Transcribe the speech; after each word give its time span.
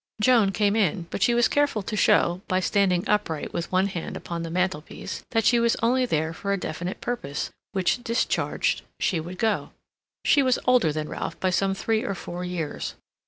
Joan 0.19 0.51
came 0.51 0.75
in, 0.75 1.05
but 1.11 1.21
she 1.21 1.35
was 1.35 1.47
careful 1.47 1.83
to 1.83 1.95
show, 1.95 2.41
by 2.47 2.59
standing 2.59 3.07
upright 3.07 3.53
with 3.53 3.71
one 3.71 3.85
hand 3.85 4.17
upon 4.17 4.41
the 4.41 4.49
mantelpiece, 4.49 5.23
that 5.29 5.45
she 5.45 5.59
was 5.59 5.75
only 5.83 6.07
there 6.07 6.33
for 6.33 6.51
a 6.51 6.57
definite 6.57 7.01
purpose, 7.01 7.51
which 7.73 8.03
discharged, 8.03 8.81
she 8.99 9.19
would 9.19 9.37
go. 9.37 9.73
She 10.25 10.41
was 10.41 10.57
older 10.65 10.91
than 10.91 11.07
Ralph 11.07 11.39
by 11.39 11.51
some 11.51 11.75
three 11.75 12.01
or 12.03 12.15
four 12.15 12.43
years. 12.43 12.95